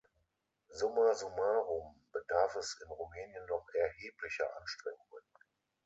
[0.77, 5.21] Summa summarum bedarf es in Rumänien noch erheblicher Anstrengungen.